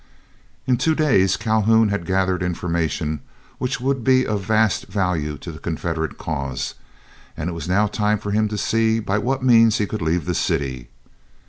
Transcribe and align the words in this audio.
In 0.65 0.77
two 0.77 0.95
days 0.95 1.37
Calhoun 1.37 1.89
had 1.89 2.07
gathered 2.07 2.41
information 2.41 3.19
which 3.59 3.79
would 3.79 4.03
be 4.03 4.25
of 4.25 4.41
vast 4.41 4.87
value 4.87 5.37
to 5.37 5.51
the 5.51 5.59
Confederate 5.59 6.17
cause, 6.17 6.73
and 7.37 7.51
it 7.51 7.53
was 7.53 7.69
now 7.69 7.85
time 7.85 8.17
for 8.17 8.31
him 8.31 8.47
to 8.47 8.57
see 8.57 8.99
by 8.99 9.19
what 9.19 9.43
means 9.43 9.77
he 9.77 9.85
could 9.85 10.01
leave 10.01 10.25
the 10.25 10.33
city. 10.33 10.89